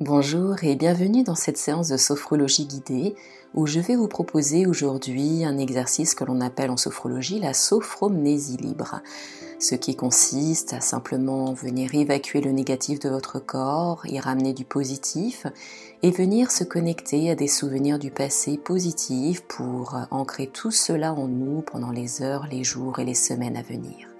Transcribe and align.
Bonjour 0.00 0.56
et 0.64 0.74
bienvenue 0.74 1.22
dans 1.22 1.36
cette 1.36 1.56
séance 1.56 1.86
de 1.86 1.96
sophrologie 1.96 2.66
guidée 2.66 3.14
où 3.54 3.68
je 3.68 3.78
vais 3.78 3.94
vous 3.94 4.08
proposer 4.08 4.66
aujourd'hui 4.66 5.44
un 5.44 5.56
exercice 5.56 6.16
que 6.16 6.24
l'on 6.24 6.40
appelle 6.40 6.72
en 6.72 6.76
sophrologie 6.76 7.38
la 7.38 7.54
sophromnésie 7.54 8.56
libre, 8.56 9.02
ce 9.60 9.76
qui 9.76 9.94
consiste 9.94 10.72
à 10.72 10.80
simplement 10.80 11.52
venir 11.52 11.94
évacuer 11.94 12.40
le 12.40 12.50
négatif 12.50 12.98
de 12.98 13.08
votre 13.08 13.38
corps, 13.38 14.04
y 14.06 14.18
ramener 14.18 14.52
du 14.52 14.64
positif 14.64 15.46
et 16.02 16.10
venir 16.10 16.50
se 16.50 16.64
connecter 16.64 17.30
à 17.30 17.36
des 17.36 17.46
souvenirs 17.46 18.00
du 18.00 18.10
passé 18.10 18.58
positifs 18.58 19.42
pour 19.42 19.96
ancrer 20.10 20.48
tout 20.48 20.72
cela 20.72 21.14
en 21.14 21.28
nous 21.28 21.62
pendant 21.62 21.92
les 21.92 22.20
heures, 22.20 22.48
les 22.50 22.64
jours 22.64 22.98
et 22.98 23.04
les 23.04 23.14
semaines 23.14 23.56
à 23.56 23.62
venir. 23.62 24.13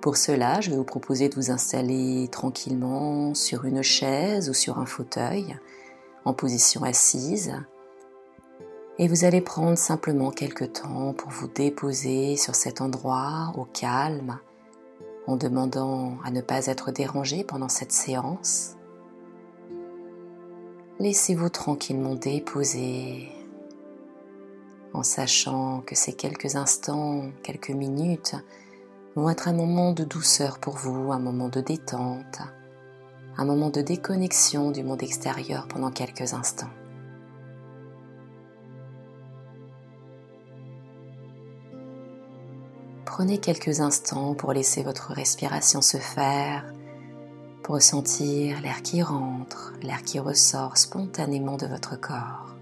Pour 0.00 0.16
cela, 0.16 0.60
je 0.60 0.70
vais 0.70 0.76
vous 0.76 0.84
proposer 0.84 1.28
de 1.28 1.34
vous 1.34 1.50
installer 1.50 2.28
tranquillement 2.28 3.34
sur 3.34 3.64
une 3.64 3.82
chaise 3.82 4.48
ou 4.48 4.54
sur 4.54 4.78
un 4.78 4.86
fauteuil 4.86 5.56
en 6.24 6.32
position 6.32 6.84
assise. 6.84 7.52
Et 8.98 9.08
vous 9.08 9.24
allez 9.24 9.40
prendre 9.40 9.76
simplement 9.76 10.30
quelques 10.30 10.72
temps 10.72 11.14
pour 11.14 11.30
vous 11.30 11.48
déposer 11.48 12.36
sur 12.36 12.54
cet 12.54 12.80
endroit 12.80 13.52
au 13.56 13.64
calme 13.64 14.38
en 15.26 15.36
demandant 15.36 16.16
à 16.24 16.30
ne 16.30 16.40
pas 16.40 16.66
être 16.66 16.92
dérangé 16.92 17.42
pendant 17.42 17.68
cette 17.68 17.92
séance. 17.92 18.76
Laissez-vous 21.00 21.48
tranquillement 21.48 22.14
déposer 22.14 23.28
en 24.94 25.02
sachant 25.02 25.80
que 25.80 25.94
ces 25.94 26.12
quelques 26.12 26.56
instants, 26.56 27.30
quelques 27.42 27.70
minutes, 27.70 28.36
vont 29.18 29.30
être 29.30 29.48
un 29.48 29.52
moment 29.52 29.92
de 29.92 30.04
douceur 30.04 30.58
pour 30.58 30.76
vous, 30.76 31.12
un 31.12 31.18
moment 31.18 31.48
de 31.48 31.60
détente, 31.60 32.38
un 33.36 33.44
moment 33.44 33.68
de 33.68 33.80
déconnexion 33.80 34.70
du 34.70 34.84
monde 34.84 35.02
extérieur 35.02 35.66
pendant 35.66 35.90
quelques 35.90 36.34
instants. 36.34 36.70
Prenez 43.04 43.38
quelques 43.38 43.80
instants 43.80 44.34
pour 44.34 44.52
laisser 44.52 44.84
votre 44.84 45.12
respiration 45.12 45.82
se 45.82 45.96
faire, 45.96 46.72
pour 47.64 47.74
ressentir 47.74 48.60
l'air 48.60 48.82
qui 48.82 49.02
rentre, 49.02 49.72
l'air 49.82 50.02
qui 50.02 50.20
ressort 50.20 50.78
spontanément 50.78 51.56
de 51.56 51.66
votre 51.66 52.00
corps. 52.00 52.57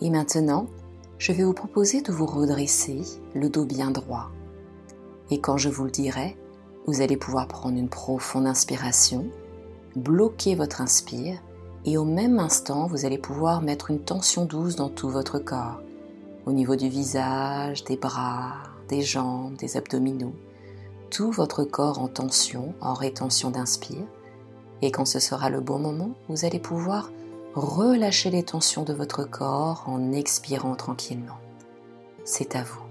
Et 0.00 0.10
maintenant, 0.10 0.66
je 1.18 1.32
vais 1.32 1.42
vous 1.42 1.54
proposer 1.54 2.00
de 2.02 2.12
vous 2.12 2.26
redresser, 2.26 3.00
le 3.34 3.48
dos 3.48 3.64
bien 3.64 3.90
droit. 3.90 4.30
Et 5.30 5.40
quand 5.40 5.56
je 5.56 5.68
vous 5.68 5.84
le 5.84 5.90
dirai, 5.90 6.36
vous 6.86 7.00
allez 7.00 7.16
pouvoir 7.16 7.48
prendre 7.48 7.76
une 7.76 7.88
profonde 7.88 8.46
inspiration, 8.46 9.26
bloquer 9.96 10.54
votre 10.54 10.80
inspire, 10.80 11.38
et 11.84 11.98
au 11.98 12.04
même 12.04 12.38
instant, 12.38 12.86
vous 12.86 13.04
allez 13.04 13.18
pouvoir 13.18 13.62
mettre 13.62 13.90
une 13.90 14.00
tension 14.00 14.44
douce 14.44 14.76
dans 14.76 14.88
tout 14.88 15.08
votre 15.08 15.38
corps, 15.38 15.80
au 16.46 16.52
niveau 16.52 16.76
du 16.76 16.88
visage, 16.88 17.84
des 17.84 17.96
bras, 17.96 18.54
des 18.88 19.02
jambes, 19.02 19.56
des 19.56 19.76
abdominaux, 19.76 20.34
tout 21.10 21.30
votre 21.30 21.64
corps 21.64 21.98
en 21.98 22.08
tension, 22.08 22.74
en 22.80 22.94
rétention 22.94 23.50
d'inspire. 23.50 24.06
Et 24.82 24.90
quand 24.90 25.04
ce 25.04 25.18
sera 25.18 25.50
le 25.50 25.60
bon 25.60 25.78
moment, 25.78 26.10
vous 26.28 26.44
allez 26.44 26.60
pouvoir 26.60 27.10
relâchez 27.58 28.30
les 28.30 28.42
tensions 28.42 28.84
de 28.84 28.92
votre 28.92 29.24
corps 29.24 29.84
en 29.86 30.12
expirant 30.12 30.74
tranquillement. 30.74 31.38
C'est 32.24 32.56
à 32.56 32.62
vous. 32.62 32.87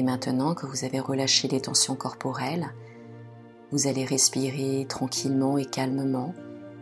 Et 0.00 0.02
maintenant 0.02 0.54
que 0.54 0.64
vous 0.64 0.86
avez 0.86 0.98
relâché 0.98 1.46
les 1.46 1.60
tensions 1.60 1.94
corporelles, 1.94 2.72
vous 3.70 3.86
allez 3.86 4.06
respirer 4.06 4.86
tranquillement 4.88 5.58
et 5.58 5.66
calmement 5.66 6.34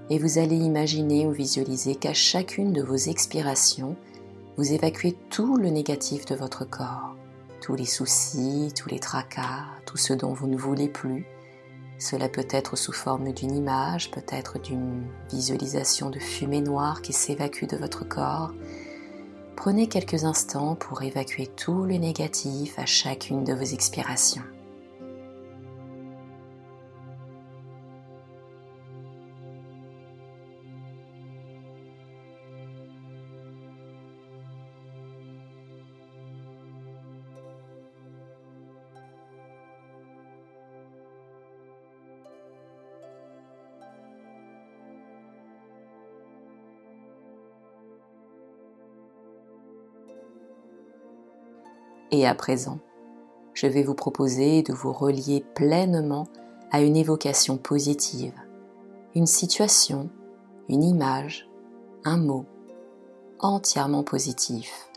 et 0.08 0.20
vous 0.20 0.38
allez 0.38 0.54
imaginer 0.54 1.26
ou 1.26 1.32
visualiser 1.32 1.96
qu'à 1.96 2.14
chacune 2.14 2.72
de 2.72 2.80
vos 2.80 2.94
expirations, 2.94 3.96
vous 4.56 4.72
évacuez 4.72 5.16
tout 5.30 5.56
le 5.56 5.68
négatif 5.70 6.26
de 6.26 6.36
votre 6.36 6.64
corps, 6.64 7.16
tous 7.60 7.74
les 7.74 7.86
soucis, 7.86 8.72
tous 8.76 8.88
les 8.88 9.00
tracas, 9.00 9.64
tout 9.84 9.96
ce 9.96 10.12
dont 10.12 10.32
vous 10.32 10.46
ne 10.46 10.56
voulez 10.56 10.88
plus. 10.88 11.26
Cela 11.98 12.28
peut 12.28 12.46
être 12.48 12.76
sous 12.76 12.92
forme 12.92 13.32
d'une 13.32 13.56
image, 13.56 14.12
peut-être 14.12 14.60
d'une 14.60 15.08
visualisation 15.32 16.08
de 16.08 16.20
fumée 16.20 16.60
noire 16.60 17.02
qui 17.02 17.12
s'évacue 17.12 17.66
de 17.66 17.78
votre 17.78 18.06
corps, 18.06 18.52
Prenez 19.58 19.88
quelques 19.88 20.22
instants 20.22 20.76
pour 20.76 21.02
évacuer 21.02 21.48
tout 21.48 21.82
le 21.82 21.96
négatif 21.96 22.78
à 22.78 22.86
chacune 22.86 23.42
de 23.42 23.52
vos 23.52 23.64
expirations. 23.64 24.44
Et 52.10 52.26
à 52.26 52.34
présent, 52.34 52.78
je 53.52 53.66
vais 53.66 53.82
vous 53.82 53.94
proposer 53.94 54.62
de 54.62 54.72
vous 54.72 54.92
relier 54.92 55.44
pleinement 55.54 56.26
à 56.70 56.80
une 56.80 56.96
évocation 56.96 57.58
positive, 57.58 58.34
une 59.14 59.26
situation, 59.26 60.08
une 60.69 60.82
image, 60.82 61.48
un 62.04 62.16
mot 62.16 62.46
entièrement 63.41 64.02
positif. 64.02 64.91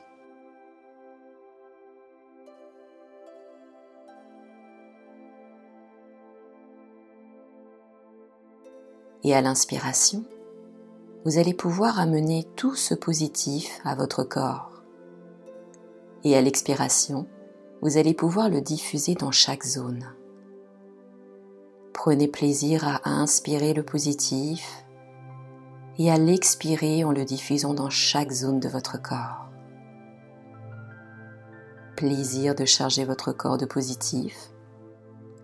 Et 9.23 9.35
à 9.35 9.41
l'inspiration, 9.41 10.23
vous 11.25 11.37
allez 11.37 11.53
pouvoir 11.53 11.99
amener 11.99 12.47
tout 12.55 12.75
ce 12.75 12.95
positif 12.95 13.79
à 13.83 13.95
votre 13.95 14.23
corps 14.23 14.70
et 16.23 16.35
à 16.35 16.41
l'expiration, 16.41 17.27
vous 17.81 17.97
allez 17.97 18.13
pouvoir 18.13 18.49
le 18.49 18.61
diffuser 18.61 19.15
dans 19.15 19.31
chaque 19.31 19.63
zone. 19.63 20.05
Prenez 21.93 22.27
plaisir 22.27 22.87
à 22.87 23.09
inspirer 23.09 23.73
le 23.73 23.83
positif 23.83 24.85
et 25.97 26.11
à 26.11 26.17
l'expirer 26.17 27.03
en 27.03 27.11
le 27.11 27.25
diffusant 27.25 27.73
dans 27.73 27.89
chaque 27.89 28.31
zone 28.31 28.59
de 28.59 28.69
votre 28.69 29.01
corps. 29.01 29.49
Plaisir 31.95 32.55
de 32.55 32.65
charger 32.65 33.05
votre 33.05 33.31
corps 33.31 33.57
de 33.57 33.65
positif 33.65 34.51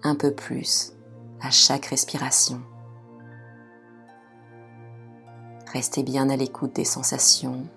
un 0.03 0.15
peu 0.15 0.33
plus 0.33 0.93
à 1.41 1.51
chaque 1.51 1.87
respiration. 1.87 2.61
Restez 5.73 6.01
bien 6.01 6.29
à 6.29 6.37
l'écoute 6.37 6.73
des 6.73 6.85
sensations 6.85 7.67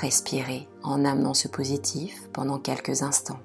Respirez 0.00 0.68
en 0.82 1.04
amenant 1.06 1.32
ce 1.32 1.48
positif 1.48 2.28
pendant 2.32 2.58
quelques 2.58 3.02
instants. 3.02 3.40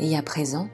Et 0.00 0.16
à 0.16 0.22
présent, 0.22 0.68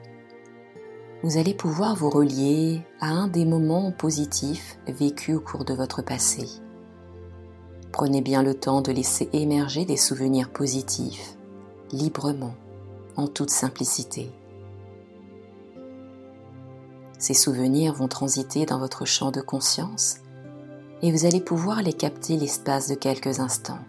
vous 1.21 1.37
allez 1.37 1.53
pouvoir 1.53 1.97
vous 1.97 2.09
relier 2.09 2.81
à 3.01 3.07
un 3.07 3.27
des 3.27 3.43
moments 3.43 3.91
positifs 3.91 4.79
vécus 4.87 5.35
au 5.35 5.41
cours 5.41 5.65
de 5.65 5.73
votre 5.73 6.01
passé. 6.01 6.47
Prenez 7.91 8.21
bien 8.21 8.41
le 8.41 8.53
temps 8.53 8.81
de 8.81 8.93
laisser 8.93 9.27
émerger 9.33 9.83
des 9.83 9.97
souvenirs 9.97 10.49
positifs, 10.49 11.35
librement, 11.91 12.53
en 13.17 13.27
toute 13.27 13.49
simplicité. 13.49 14.31
Ces 17.19 17.33
souvenirs 17.33 17.93
vont 17.93 18.07
transiter 18.07 18.65
dans 18.65 18.79
votre 18.79 19.03
champ 19.03 19.31
de 19.31 19.41
conscience 19.41 20.19
et 21.01 21.11
vous 21.11 21.25
allez 21.25 21.41
pouvoir 21.41 21.81
les 21.81 21.93
capter 21.93 22.37
l'espace 22.37 22.87
de 22.87 22.95
quelques 22.95 23.41
instants. 23.41 23.79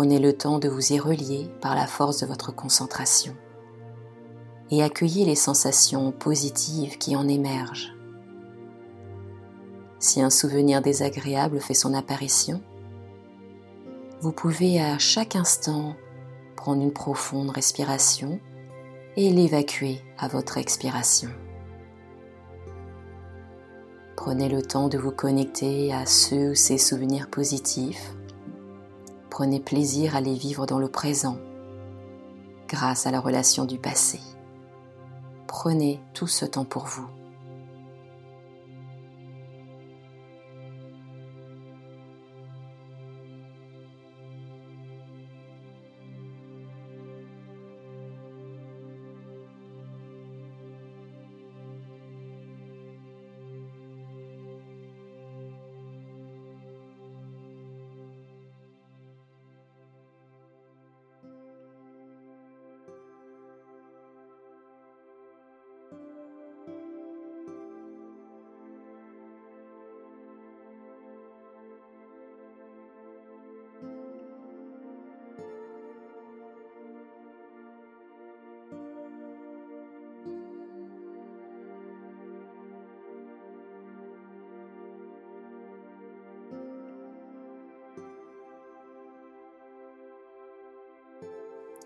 Prenez 0.00 0.18
le 0.18 0.32
temps 0.32 0.58
de 0.58 0.66
vous 0.66 0.94
y 0.94 0.98
relier 0.98 1.50
par 1.60 1.74
la 1.74 1.86
force 1.86 2.20
de 2.20 2.26
votre 2.26 2.54
concentration 2.56 3.36
et 4.70 4.82
accueillez 4.82 5.26
les 5.26 5.34
sensations 5.34 6.10
positives 6.10 6.96
qui 6.96 7.16
en 7.16 7.28
émergent. 7.28 7.92
Si 9.98 10.22
un 10.22 10.30
souvenir 10.30 10.80
désagréable 10.80 11.60
fait 11.60 11.74
son 11.74 11.92
apparition, 11.92 12.62
vous 14.22 14.32
pouvez 14.32 14.80
à 14.80 14.96
chaque 14.96 15.36
instant 15.36 15.94
prendre 16.56 16.80
une 16.80 16.94
profonde 16.94 17.50
respiration 17.50 18.40
et 19.18 19.28
l'évacuer 19.28 20.00
à 20.16 20.28
votre 20.28 20.56
expiration. 20.56 21.28
Prenez 24.16 24.48
le 24.48 24.62
temps 24.62 24.88
de 24.88 24.96
vous 24.96 25.12
connecter 25.12 25.92
à 25.92 26.06
ceux 26.06 26.52
ou 26.52 26.54
ces 26.54 26.78
souvenirs 26.78 27.28
positifs. 27.28 28.14
Prenez 29.40 29.58
plaisir 29.58 30.16
à 30.16 30.20
les 30.20 30.34
vivre 30.34 30.66
dans 30.66 30.78
le 30.78 30.88
présent 30.88 31.38
grâce 32.68 33.06
à 33.06 33.10
la 33.10 33.20
relation 33.20 33.64
du 33.64 33.78
passé. 33.78 34.20
Prenez 35.46 35.98
tout 36.12 36.26
ce 36.26 36.44
temps 36.44 36.66
pour 36.66 36.84
vous. 36.84 37.08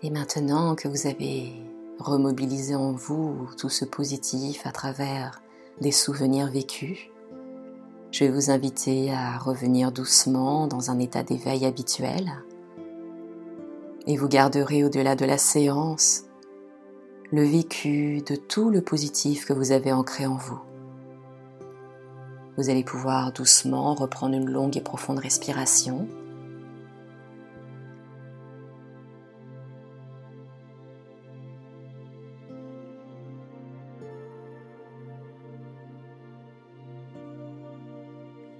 Et 0.05 0.11
maintenant 0.11 0.75
que 0.75 0.87
vous 0.87 1.07
avez 1.07 1.51
remobilisé 1.97 2.75
en 2.75 2.91
vous 2.91 3.49
tout 3.57 3.69
ce 3.69 3.85
positif 3.85 4.67
à 4.67 4.71
travers 4.71 5.41
des 5.81 5.91
souvenirs 5.91 6.51
vécus, 6.51 6.99
je 8.11 8.23
vais 8.23 8.29
vous 8.29 8.51
inviter 8.51 9.11
à 9.11 9.39
revenir 9.39 9.91
doucement 9.91 10.67
dans 10.67 10.91
un 10.91 10.99
état 10.99 11.23
d'éveil 11.23 11.65
habituel. 11.65 12.31
Et 14.05 14.15
vous 14.15 14.27
garderez 14.27 14.83
au-delà 14.83 15.15
de 15.15 15.25
la 15.25 15.39
séance 15.39 16.25
le 17.31 17.41
vécu 17.41 18.21
de 18.21 18.35
tout 18.35 18.69
le 18.69 18.81
positif 18.81 19.47
que 19.47 19.53
vous 19.53 19.71
avez 19.71 19.91
ancré 19.91 20.27
en 20.27 20.35
vous. 20.35 20.61
Vous 22.59 22.69
allez 22.69 22.83
pouvoir 22.83 23.31
doucement 23.31 23.95
reprendre 23.95 24.35
une 24.35 24.51
longue 24.51 24.77
et 24.77 24.81
profonde 24.81 25.17
respiration 25.17 26.07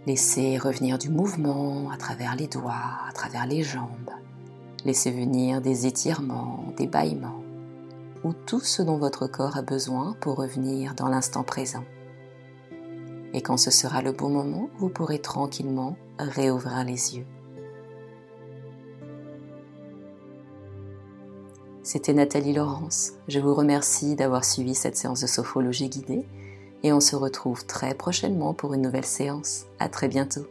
Laissez 0.08 0.60
revenir 0.60 1.00
du 1.00 1.10
mouvement 1.10 1.90
à 1.90 1.98
travers 1.98 2.36
les 2.36 2.46
doigts, 2.46 3.00
à 3.10 3.12
travers 3.12 3.48
les 3.48 3.64
jambes. 3.64 4.12
Laissez 4.86 5.10
venir 5.10 5.62
des 5.62 5.88
étirements, 5.88 6.64
des 6.78 6.86
bâillements, 6.86 7.42
ou 8.24 8.32
tout 8.32 8.60
ce 8.60 8.84
dont 8.84 8.98
votre 8.98 9.26
corps 9.26 9.58
a 9.58 9.64
besoin 9.64 10.16
pour 10.22 10.36
revenir 10.36 10.94
dans 10.94 11.08
l'instant 11.08 11.42
présent. 11.42 11.84
Et 13.34 13.42
quand 13.42 13.58
ce 13.58 13.72
sera 13.72 14.04
le 14.04 14.12
bon 14.12 14.30
moment, 14.30 14.70
vous 14.78 14.90
pourrez 14.90 15.18
tranquillement 15.18 15.98
réouvrir 16.20 16.84
les 16.84 17.18
yeux. 17.18 17.26
C'était 21.82 22.14
Nathalie 22.14 22.54
Laurence. 22.54 23.14
Je 23.28 23.40
vous 23.40 23.56
remercie 23.56 24.16
d'avoir 24.16 24.46
suivi 24.46 24.76
cette 24.76 24.98
séance 24.98 25.22
de 25.22 25.28
sophrologie 25.28 25.90
guidée 25.90 26.28
et 26.86 26.94
on 26.94 27.00
se 27.00 27.16
retrouve 27.16 27.66
très 27.66 27.96
prochainement 27.96 28.54
pour 28.54 28.76
une 28.76 28.84
nouvelle 28.84 29.06
séance. 29.06 29.66
À 29.80 29.90
très 29.90 30.08
bientôt. 30.08 30.46